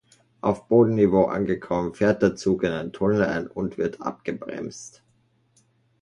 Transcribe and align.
Auf 0.41 0.67
Bodenniveau 0.67 1.25
angekommen 1.25 1.93
fährt 1.93 2.23
der 2.23 2.35
Zug 2.35 2.63
in 2.63 2.71
einen 2.71 2.91
Tunnel 2.91 3.23
ein 3.23 3.45
und 3.45 3.77
wird 3.77 4.01
abgebremst. 4.01 5.03